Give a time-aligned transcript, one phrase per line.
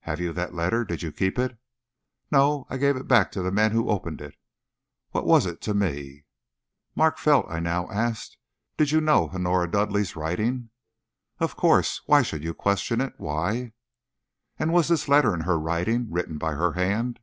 [0.00, 0.82] "Have you that letter?
[0.82, 1.58] Did you keep it?"
[2.30, 4.34] "No; I gave it back to the men who opened it.
[5.10, 6.24] What was it to me?"
[6.94, 8.38] "Mark Felt," I now asked,
[8.78, 10.70] "did you know Honora Dudleigh's writing?"
[11.38, 12.00] "Of course.
[12.06, 13.12] Why should you question it?
[13.18, 13.74] Why"
[14.58, 16.06] "And was this letter in her writing?
[16.10, 17.20] written by her hand?"